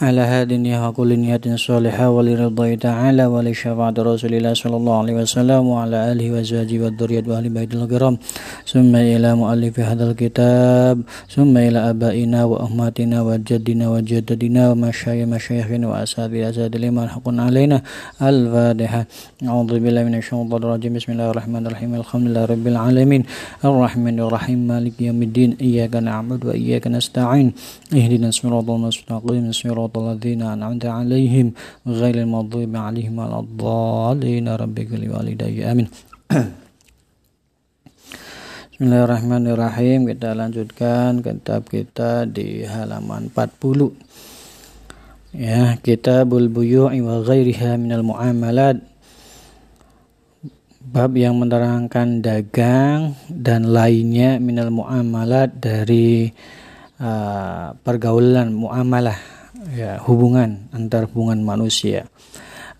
على 0.00 0.20
هاد 0.20 0.52
وكل 0.84 1.10
نية 1.18 1.44
صالحة 1.56 2.10
ولرضا 2.10 2.74
تعالى 2.74 3.24
ولشفاعة 3.26 3.96
رسول 3.98 4.32
الله 4.34 4.54
صلى 4.54 4.76
الله 4.76 4.96
عليه 4.98 5.14
وسلم 5.20 5.62
وعلى 5.72 6.12
آله 6.12 6.26
وزوجه 6.32 6.76
والذرية 6.84 7.24
وأهل 7.28 7.48
بيت 7.48 7.74
الكرام. 7.74 8.14
ثم 8.72 8.96
إلى 8.96 9.34
مؤلف 9.34 9.80
هذا 9.80 10.04
الكتاب 10.10 10.96
ثم 11.28 11.52
إلى 11.56 11.78
آبائنا 11.92 12.40
وأمهاتنا 12.44 13.22
وجدنا 13.28 13.84
وجدتنا 13.90 14.62
ومشايخ 14.70 15.28
مشايخنا 15.28 15.88
وأساتذة 15.88 16.48
أساتذة 16.48 16.78
لما 16.80 17.08
حق 17.12 17.26
علينا. 17.28 17.82
الفاتحة. 18.22 19.02
أعوذ 19.48 19.72
بالله 19.84 20.02
من 20.08 20.14
الشيطان 20.14 20.48
الرجيم. 20.64 20.92
بسم 20.96 21.12
الله 21.12 21.28
الرحمن 21.30 21.62
الرحيم. 21.68 21.90
الحمد 22.00 22.26
لله 22.28 22.44
رب 22.44 22.66
العالمين. 22.72 23.22
الرحمن 23.68 24.16
الرحيم. 24.20 24.58
مالك 24.70 24.96
يوم 25.00 25.20
الدين. 25.28 25.50
إياك 25.60 25.94
نعبد 25.96 26.40
وإياك 26.48 26.88
نستعين. 26.88 27.52
اهدنا 27.92 28.28
الصراط 28.32 28.68
المستقيم. 28.70 29.52
صراط 29.52 29.89
صراط 29.89 29.97
الذين 29.97 30.45
أنعمت 30.45 30.85
عليهم 30.85 31.47
غير 31.89 32.15
المغضوب 32.21 32.69
عليهم 32.69 33.17
ولا 33.17 33.41
الضالين 33.41 34.45
ربك 34.45 34.89
لوالدي 34.93 35.65
آمين 35.71 35.87
Bismillahirrahmanirrahim 38.75 40.03
Kita 40.03 40.35
lanjutkan 40.35 41.23
kitab 41.23 41.63
kita 41.71 42.27
di 42.27 42.67
halaman 42.67 43.31
40 43.31 45.31
Ya, 45.31 45.79
Kitabul 45.79 46.51
Buyu'i 46.51 46.99
wa 46.99 47.23
ghairiha 47.23 47.79
minal 47.79 48.03
muamalat 48.03 48.83
Bab 50.83 51.15
yang 51.15 51.39
menerangkan 51.39 52.19
dagang 52.19 53.15
dan 53.31 53.71
lainnya 53.71 54.43
minal 54.43 54.75
muamalat 54.75 55.55
dari 55.55 56.35
uh, 56.99 57.71
pergaulan 57.79 58.51
muamalah 58.51 59.38
ya 59.68 60.00
hubungan 60.08 60.70
antar 60.72 61.04
hubungan 61.10 61.44
manusia. 61.44 62.08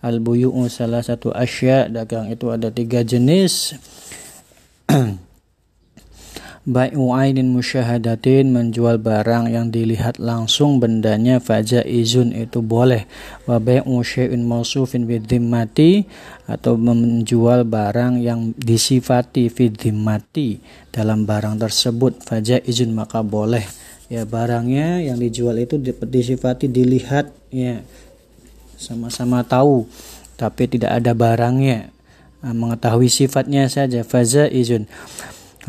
Al 0.01 0.17
buyu'u 0.17 0.65
salah 0.65 1.05
satu 1.05 1.29
asya 1.29 1.85
dagang 1.85 2.33
itu 2.33 2.49
ada 2.49 2.73
tiga 2.73 3.05
jenis. 3.05 3.77
Bai'u 6.61 7.09
ainin 7.17 7.49
musyahadatin 7.49 8.53
menjual 8.53 9.01
barang 9.01 9.49
yang 9.49 9.73
dilihat 9.73 10.21
langsung 10.21 10.77
bendanya 10.77 11.41
faja 11.41 11.81
izun 11.81 12.29
itu 12.37 12.61
boleh. 12.61 13.09
Wa 13.49 13.57
bai'u 13.57 13.97
syai'in 14.05 14.45
mausufin 14.45 15.09
mati 15.41 16.05
atau 16.45 16.77
menjual 16.77 17.65
barang 17.65 18.21
yang 18.21 18.53
disifati 18.53 19.49
mati 19.89 20.61
dalam 20.93 21.25
barang 21.25 21.57
tersebut. 21.65 22.21
Faja 22.21 22.61
izun 22.61 22.93
maka 22.93 23.25
boleh 23.25 23.80
ya 24.11 24.27
barangnya 24.27 25.07
yang 25.07 25.15
dijual 25.15 25.55
itu 25.55 25.79
disifati 26.03 26.67
dilihat 26.67 27.31
ya 27.47 27.79
sama-sama 28.75 29.39
tahu 29.47 29.87
tapi 30.35 30.67
tidak 30.67 30.99
ada 30.99 31.15
barangnya. 31.15 31.93
Nah, 32.41 32.57
mengetahui 32.57 33.07
sifatnya 33.07 33.69
saja 33.69 34.01
faza 34.01 34.49
izun. 34.49 34.89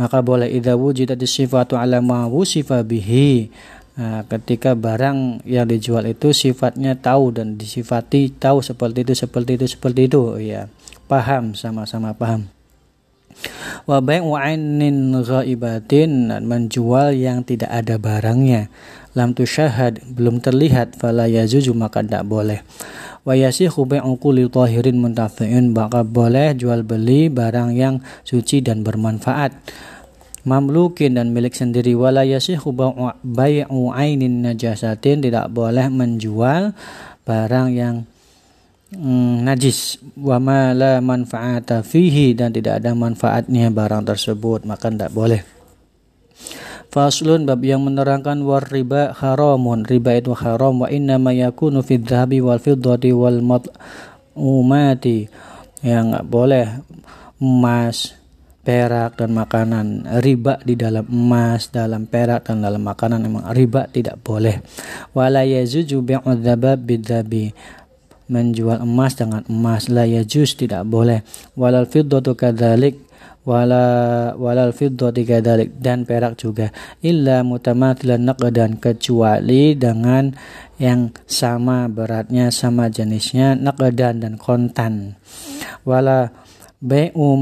Maka 0.00 0.24
boleh 0.24 0.48
idza 0.48 0.72
wujidat 0.72 1.20
sifatu 1.28 1.76
ala 1.76 2.00
ma 2.00 2.24
wusifa 2.24 2.80
bihi. 2.80 3.52
Nah, 3.92 4.24
ketika 4.24 4.72
barang 4.72 5.44
yang 5.44 5.68
dijual 5.68 6.08
itu 6.08 6.32
sifatnya 6.32 6.96
tahu 6.96 7.36
dan 7.36 7.60
disifati 7.60 8.32
tahu 8.32 8.64
seperti 8.64 9.04
itu 9.04 9.12
seperti 9.12 9.60
itu 9.60 9.66
seperti 9.68 10.00
itu 10.08 10.40
ya. 10.40 10.72
Paham 11.04 11.52
sama-sama 11.52 12.16
paham 12.16 12.48
wa 13.88 13.98
bai'u 13.98 14.38
ainin 14.38 15.12
ghaibatin 15.22 16.30
menjual 16.44 17.16
yang 17.16 17.42
tidak 17.42 17.70
ada 17.70 17.98
barangnya. 17.98 18.70
Lam 19.12 19.36
tusyahad 19.36 20.00
belum 20.08 20.40
terlihat 20.40 20.96
fala 20.96 21.28
yajuzu 21.28 21.76
maka 21.76 22.00
tidak 22.00 22.24
boleh. 22.24 22.64
Wa 23.22 23.36
yasihu 23.36 23.84
bai'u 23.84 24.16
kulli 24.16 24.48
tahirin 24.48 24.98
muntafi'in 24.98 25.70
maka 25.70 26.02
boleh 26.02 26.56
jual 26.56 26.82
beli 26.82 27.28
barang 27.28 27.76
yang 27.76 28.00
suci 28.24 28.64
dan 28.64 28.80
bermanfaat. 28.82 29.52
Mamlukin 30.42 31.14
dan 31.14 31.30
milik 31.30 31.54
sendiri 31.54 31.94
wala 31.94 32.26
yasihu 32.26 32.74
bai'u 33.22 33.94
ainin 33.94 34.42
najasatin 34.42 35.22
tidak 35.22 35.54
boleh 35.54 35.86
menjual 35.86 36.74
barang 37.22 37.68
yang 37.70 38.10
hmm, 38.92 39.44
najis. 39.44 40.00
Wa 40.16 40.36
ma 40.36 40.76
la 40.76 41.00
manfaata 41.00 41.80
fihi 41.80 42.36
dan 42.36 42.52
tidak 42.52 42.84
ada 42.84 42.92
manfaatnya 42.92 43.72
barang 43.72 44.04
tersebut 44.08 44.68
maka 44.68 44.92
tidak 44.92 45.12
boleh. 45.12 45.40
Faslun 46.92 47.48
bab 47.48 47.64
yang 47.64 47.88
menerangkan 47.88 48.44
war 48.44 48.68
riba 48.68 49.16
haramun. 49.16 49.88
Riba 49.88 50.20
itu 50.20 50.36
haram. 50.36 50.84
Wa 50.84 50.92
inna 50.92 51.16
ma 51.16 51.32
yakunu 51.32 51.80
fi 51.80 51.96
dhahabi 51.96 52.44
wal 52.44 52.60
fiddati 52.60 53.16
wal 53.16 53.40
umati 54.36 55.24
yang 55.80 56.12
nggak 56.12 56.28
boleh 56.28 56.68
emas 57.40 58.12
perak 58.60 59.16
dan 59.16 59.32
makanan. 59.32 60.04
Riba 60.20 60.60
di 60.62 60.76
dalam 60.76 61.08
emas 61.08 61.72
dalam 61.72 62.04
perak 62.04 62.44
dan 62.44 62.60
dalam 62.60 62.84
makanan 62.84 63.24
memang 63.24 63.48
riba 63.56 63.88
tidak 63.88 64.20
boleh. 64.20 64.60
Wala 65.16 65.48
yazuju 65.48 66.04
bi'u 66.04 66.28
dzabab 66.38 66.76
bidzabi 66.76 67.56
menjual 68.32 68.80
emas 68.80 69.12
dengan 69.12 69.44
emas. 69.52 69.92
La 69.92 70.08
yajuz 70.08 70.56
tidak 70.56 70.88
boleh. 70.88 71.20
Walal 71.52 71.84
fiddatu 71.84 72.32
kadzalik 72.32 72.96
wala 73.44 73.84
walal 74.38 74.72
fiddatu 74.72 75.20
kadzalik 75.28 75.76
dan 75.76 76.08
perak 76.08 76.40
juga. 76.40 76.72
Illa 77.04 77.44
mutamathilan 77.44 78.24
naqdan 78.24 78.80
kecuali 78.80 79.76
dengan 79.76 80.32
yang 80.80 81.12
sama 81.28 81.86
beratnya 81.92 82.48
sama 82.48 82.88
jenisnya 82.88 83.52
naqdan 83.54 84.24
dan 84.24 84.34
kontan. 84.40 85.20
Wala 85.84 86.32
bai'u 86.82 87.38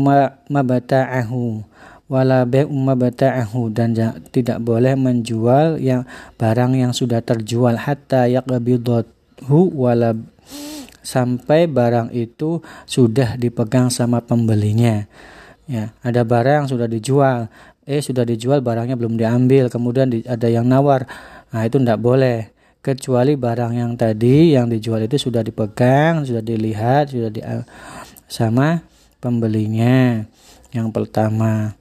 mabata'ahu 0.51 1.71
wala 2.11 2.43
bai'u 2.43 2.75
mabata'ahu 2.75 3.71
dan 3.71 3.95
tidak 4.35 4.59
boleh 4.61 4.99
menjual 4.99 5.79
yang 5.79 6.05
barang 6.37 6.75
yang 6.75 6.91
sudah 6.91 7.23
terjual. 7.23 7.79
Hatta 7.79 8.27
yaqbidahu 8.27 9.61
wala 9.79 10.19
sampai 11.01 11.67
barang 11.67 12.13
itu 12.13 12.61
sudah 12.85 13.37
dipegang 13.37 13.89
sama 13.89 14.21
pembelinya. 14.25 15.05
Ya, 15.71 15.95
ada 16.03 16.27
barang 16.27 16.67
yang 16.67 16.69
sudah 16.69 16.91
dijual, 16.91 17.47
eh 17.87 18.03
sudah 18.03 18.27
dijual 18.27 18.59
barangnya 18.59 18.99
belum 18.99 19.15
diambil, 19.15 19.71
kemudian 19.71 20.11
di, 20.11 20.27
ada 20.27 20.51
yang 20.51 20.67
nawar. 20.67 21.07
Nah, 21.55 21.63
itu 21.63 21.79
tidak 21.79 22.03
boleh 22.03 22.51
kecuali 22.81 23.37
barang 23.37 23.77
yang 23.77 23.93
tadi 23.95 24.57
yang 24.57 24.67
dijual 24.67 25.05
itu 25.05 25.21
sudah 25.21 25.45
dipegang, 25.45 26.25
sudah 26.25 26.43
dilihat, 26.43 27.13
sudah 27.13 27.31
di 27.31 27.41
sama 28.27 28.83
pembelinya. 29.23 30.25
Yang 30.71 30.89
pertama. 30.95 31.80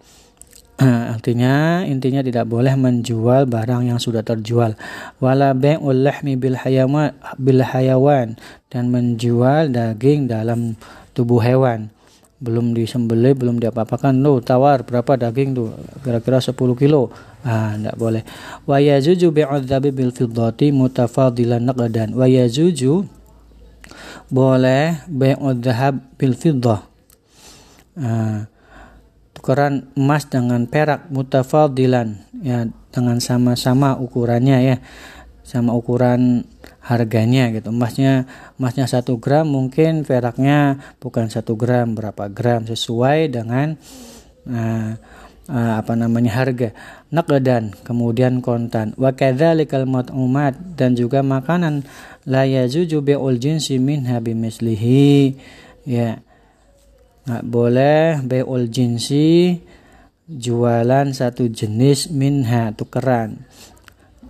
Nah, 0.79 1.11
artinya 1.11 1.83
intinya 1.83 2.23
tidak 2.23 2.47
boleh 2.47 2.71
menjual 2.79 3.51
barang 3.51 3.91
yang 3.91 3.99
sudah 3.99 4.23
terjual. 4.23 4.79
Wala 5.19 5.51
bai'ul 5.51 6.07
lahmi 6.07 6.39
bil 6.39 6.55
hayawan 6.55 7.11
bil 7.35 7.59
hayawan 7.59 8.39
dan 8.71 8.87
menjual 8.87 9.75
daging 9.75 10.31
dalam 10.31 10.79
tubuh 11.11 11.43
hewan. 11.43 11.91
Belum 12.39 12.71
disembelih, 12.71 13.35
belum 13.35 13.59
diapa-apakan. 13.59 14.23
Lo 14.23 14.39
tawar 14.39 14.87
berapa 14.87 15.19
daging 15.19 15.51
tuh? 15.51 15.75
Kira-kira 15.99 16.39
10 16.39 16.55
kilo. 16.79 17.11
Ah, 17.43 17.75
tidak 17.75 17.99
boleh. 17.99 18.23
Wa 18.63 18.79
yazuju 18.79 19.35
bi'adzabi 19.35 19.91
bil 19.91 20.15
fiddati 20.15 20.71
mutafadilan 20.71 21.59
naqdan. 21.59 22.15
Wa 22.15 22.23
yazuju 22.23 23.03
boleh 24.31 25.03
bi'adzab 25.11 26.15
bil 26.15 26.39
fiddah. 26.39 26.87
Ah, 27.99 28.47
tukaran 29.39 29.87
emas 29.95 30.27
dengan 30.27 30.67
perak 30.67 31.07
mutafadilan. 31.07 32.19
Ya 32.43 32.67
dengan 32.91 33.23
sama-sama 33.23 33.95
ukurannya 33.95 34.59
ya. 34.59 34.77
Sama 35.47 35.71
ukuran 35.71 36.43
harganya 36.83 37.47
gitu. 37.55 37.71
Emasnya 37.71 38.27
emasnya 38.59 38.85
satu 38.85 39.17
gram 39.17 39.47
mungkin 39.47 40.03
peraknya 40.03 40.83
bukan 40.99 41.31
satu 41.31 41.55
gram 41.55 41.95
berapa 41.95 42.27
gram. 42.27 42.67
Sesuai 42.67 43.31
dengan 43.31 43.79
uh, 44.45 44.99
uh, 45.47 45.73
apa 45.79 45.93
namanya 45.95 46.35
harga. 46.35 46.75
Naqdan 47.09 47.73
kemudian 47.87 48.43
kontan. 48.43 48.91
Wa 48.99 49.15
kadzalikal 49.15 49.87
mat'umat 49.87 50.75
dan 50.75 50.99
juga 50.99 51.23
makanan. 51.23 51.87
La 52.27 52.43
yajuju 52.43 53.01
bi'ul 53.01 53.39
jinsi 53.41 53.79
minha 53.79 54.19
bimislihi. 54.19 55.39
Ya 55.87 56.21
nggak 57.29 57.45
boleh 57.45 58.25
beul 58.25 58.65
jinsi 58.73 59.61
jualan 60.25 61.13
satu 61.13 61.45
jenis 61.45 62.09
minha 62.09 62.73
tukeran. 62.73 63.45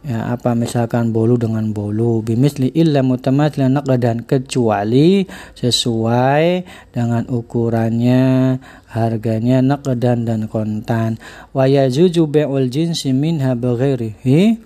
Ya 0.03 0.31
apa 0.31 0.51
misalkan 0.51 1.15
bolu 1.15 1.39
dengan 1.39 1.71
bolu. 1.71 2.19
Bimisli 2.19 2.75
illa 2.75 2.99
mutamatsilan 2.99 3.79
naqdan 3.79 4.27
kecuali 4.27 5.27
sesuai 5.55 6.67
dengan 6.91 7.23
ukurannya 7.27 8.59
harganya 8.91 9.63
naqdan 9.63 10.27
dan 10.27 10.51
kontan. 10.51 11.19
Wa 11.55 11.71
yajuju 11.71 12.27
bi'ul 12.27 12.67
jinsi 12.67 13.15
minha 13.15 13.55
bighairihi 13.55 14.59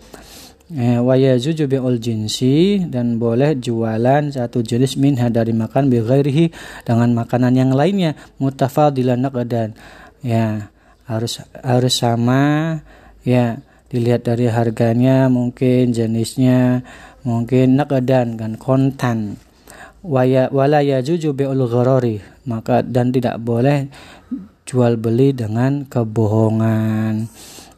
eh, 0.74 1.00
wa 1.00 1.14
yajuju 1.14 1.70
bi'ul 1.70 2.02
jinsi 2.02 2.82
dan 2.90 3.22
boleh 3.22 3.54
jualan 3.58 4.34
satu 4.34 4.66
jenis 4.66 4.98
minha 4.98 5.30
dari 5.30 5.54
makan 5.54 5.88
bighairihi 5.94 6.50
dengan 6.84 7.14
makanan 7.14 7.54
yang 7.54 7.72
lainnya. 7.72 8.18
Mutafadilan 8.42 9.22
naqdan. 9.22 9.78
Ya 10.26 10.74
harus 11.06 11.46
harus 11.62 11.94
sama. 11.94 12.82
Ya 13.24 13.62
dilihat 13.94 14.26
dari 14.26 14.50
harganya 14.50 15.30
mungkin 15.30 15.94
jenisnya 15.94 16.82
mungkin 17.22 17.78
nakadan 17.78 18.36
kan 18.36 18.58
kontan. 18.58 19.38
Waya 20.04 20.52
wala 20.52 20.84
yajuju 20.84 21.32
bi'ul 21.38 21.64
gharari. 21.70 22.20
Maka 22.44 22.84
dan 22.84 23.14
tidak 23.16 23.40
boleh 23.40 23.88
jual 24.68 25.00
beli 25.00 25.32
dengan 25.32 25.88
kebohongan. 25.88 27.30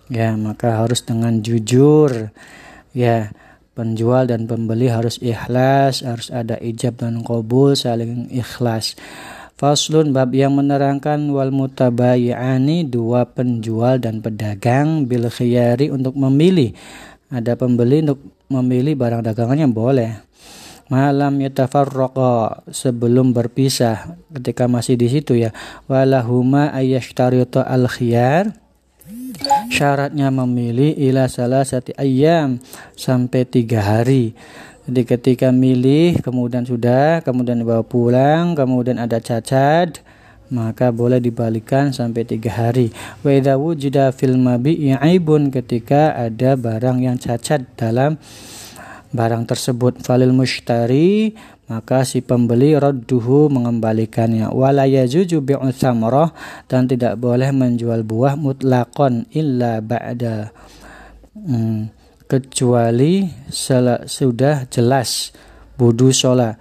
Ya 0.10 0.38
maka 0.38 0.86
harus 0.86 1.02
dengan 1.02 1.42
jujur 1.42 2.34
ya 2.96 3.36
penjual 3.76 4.24
dan 4.24 4.48
pembeli 4.48 4.88
harus 4.88 5.20
ikhlas 5.20 6.00
harus 6.02 6.32
ada 6.32 6.56
ijab 6.64 6.96
dan 6.96 7.20
kabul 7.28 7.76
saling 7.76 8.32
ikhlas 8.32 8.96
Faslun 9.56 10.12
bab 10.12 10.36
yang 10.36 10.52
menerangkan 10.52 11.32
wal 11.32 11.48
mutabayi'ani 11.48 12.84
dua 12.92 13.24
penjual 13.24 14.04
dan 14.04 14.20
pedagang 14.20 15.08
bil 15.08 15.32
khiyari 15.32 15.88
untuk 15.88 16.20
memilih. 16.20 16.76
Ada 17.32 17.56
pembeli 17.56 18.04
untuk 18.04 18.20
memilih 18.52 19.00
barang 19.00 19.24
dagangannya 19.24 19.72
boleh. 19.72 20.12
Malam 20.92 21.40
yatafarraqa 21.40 22.68
sebelum 22.68 23.32
berpisah 23.32 24.20
ketika 24.36 24.68
masih 24.68 25.00
di 25.00 25.08
situ 25.08 25.40
ya. 25.40 25.56
Walahuma 25.88 26.76
ayyashtarita 26.76 27.64
al 27.64 27.88
khiyar 27.88 28.52
syaratnya 29.72 30.32
memilih 30.32 30.96
ila 30.96 31.28
salah 31.28 31.64
satu 31.64 31.92
ayam 31.98 32.60
sampai 32.96 33.44
tiga 33.44 33.84
hari 33.84 34.36
jadi 34.86 35.02
ketika 35.02 35.50
milih 35.50 36.22
kemudian 36.22 36.62
sudah, 36.62 37.26
kemudian 37.26 37.58
dibawa 37.58 37.82
pulang, 37.82 38.54
kemudian 38.54 39.02
ada 39.02 39.18
cacat, 39.18 40.06
maka 40.54 40.94
boleh 40.94 41.18
dibalikan 41.18 41.90
sampai 41.90 42.22
tiga 42.22 42.54
hari. 42.54 42.94
Wa 43.26 43.34
wujida 43.58 44.14
fil 44.14 44.38
mabi'i 44.38 44.94
aibun 44.94 45.50
ketika 45.50 46.14
ada 46.14 46.54
barang 46.54 47.02
yang 47.02 47.18
cacat 47.18 47.66
dalam 47.74 48.22
barang 49.16 49.48
tersebut 49.48 50.04
falil 50.06 50.36
mushtari 50.36 51.34
maka 51.66 52.06
si 52.06 52.22
pembeli 52.22 52.78
radduhu 52.78 53.50
mengembalikannya. 53.50 54.54
Wala 54.54 54.86
yajuju 54.86 55.42
bi'u 55.42 55.70
samrah 55.74 56.32
dan 56.70 56.86
tidak 56.86 57.18
boleh 57.18 57.50
menjual 57.50 58.06
buah 58.06 58.38
mutlakon 58.38 59.26
illa 59.34 59.82
ba'da. 59.82 60.54
Hmm 61.36 62.06
kecuali 62.26 63.30
sudah 63.50 64.66
jelas 64.70 65.32
budu 65.78 66.10
sholat. 66.10 66.58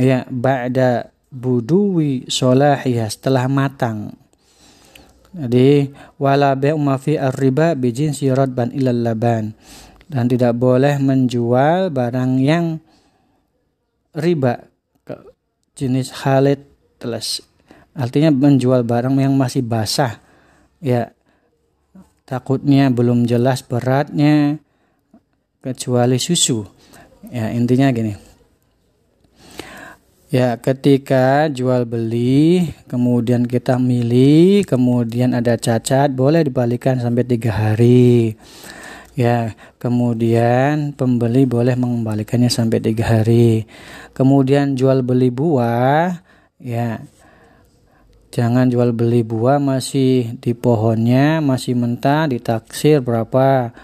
Ya 0.00 0.26
ba'da 0.26 1.12
buduwi 1.30 2.26
solahiyah 2.26 3.10
setelah 3.10 3.46
matang. 3.46 4.16
Jadi 5.30 5.94
wala 6.18 6.58
ma 6.74 6.98
fi 6.98 7.14
ar-riba 7.14 7.78
bijin 7.78 8.10
sirat 8.10 8.50
ban 8.50 8.74
ilal 8.74 9.06
laban. 9.06 9.54
Dan 10.10 10.26
tidak 10.26 10.58
boleh 10.58 10.98
menjual 10.98 11.94
barang 11.94 12.42
yang 12.42 12.82
riba 14.14 14.66
jenis 15.78 16.10
khalid 16.12 16.60
telas 17.00 17.40
artinya 17.94 18.30
menjual 18.30 18.86
barang 18.86 19.14
yang 19.18 19.34
masih 19.34 19.64
basah. 19.64 20.22
Ya 20.80 21.12
takutnya 22.24 22.88
belum 22.88 23.26
jelas 23.28 23.60
beratnya 23.60 24.62
kecuali 25.60 26.16
susu. 26.16 26.64
Ya 27.28 27.52
intinya 27.52 27.92
gini. 27.92 28.16
Ya 30.30 30.54
ketika 30.62 31.50
jual 31.50 31.84
beli 31.90 32.70
kemudian 32.86 33.50
kita 33.50 33.82
milih 33.82 34.62
kemudian 34.62 35.34
ada 35.34 35.58
cacat 35.58 36.14
boleh 36.14 36.46
dibalikan 36.46 37.02
sampai 37.02 37.26
tiga 37.26 37.50
hari 37.50 38.38
ya 39.18 39.58
kemudian 39.82 40.94
pembeli 40.94 41.46
boleh 41.48 41.74
mengembalikannya 41.74 42.48
sampai 42.50 42.78
tiga 42.78 43.18
hari 43.20 43.66
kemudian 44.14 44.78
jual 44.78 45.02
beli 45.02 45.34
buah 45.34 46.22
ya 46.62 47.02
Jangan 48.30 48.70
jual 48.70 48.94
beli 48.94 49.26
buah 49.26 49.58
masih 49.58 50.38
di 50.38 50.54
pohonnya, 50.54 51.42
masih 51.42 51.74
mentah, 51.74 52.30
ditaksir 52.30 53.02
berapa. 53.02 53.74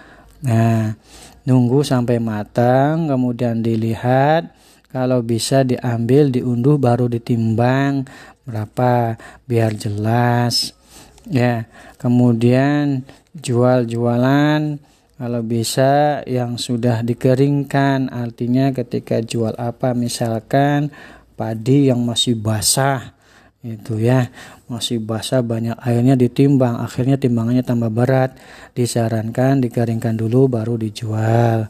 Nah, 0.46 0.94
nunggu 1.42 1.82
sampai 1.82 2.22
matang, 2.22 3.10
kemudian 3.10 3.58
dilihat. 3.58 4.54
Kalau 4.94 5.26
bisa 5.26 5.66
diambil, 5.66 6.30
diunduh, 6.30 6.78
baru 6.78 7.10
ditimbang 7.10 8.06
berapa, 8.46 9.18
biar 9.50 9.74
jelas. 9.74 10.78
Ya, 11.26 11.66
kemudian 11.98 13.02
jual-jualan 13.34 14.78
kalau 15.16 15.40
bisa 15.40 16.20
yang 16.28 16.60
sudah 16.60 17.00
dikeringkan 17.00 18.12
artinya 18.12 18.68
ketika 18.76 19.24
jual 19.24 19.56
apa 19.56 19.96
misalkan 19.96 20.92
padi 21.40 21.88
yang 21.88 22.04
masih 22.04 22.36
basah 22.36 23.16
itu 23.64 23.98
ya 23.98 24.28
masih 24.68 25.02
basah 25.02 25.42
banyak 25.42 25.74
airnya 25.82 26.14
ditimbang 26.14 26.78
akhirnya 26.78 27.18
timbangannya 27.18 27.64
tambah 27.64 27.90
berat 27.90 28.36
disarankan 28.76 29.64
dikeringkan 29.64 30.14
dulu 30.14 30.46
baru 30.46 30.78
dijual. 30.78 31.66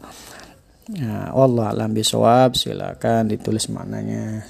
Ya 0.86 1.34
Allah 1.34 1.66
alam 1.72 1.90
bisawab 1.96 2.54
silakan 2.54 3.32
ditulis 3.32 3.66
maknanya 3.72 4.46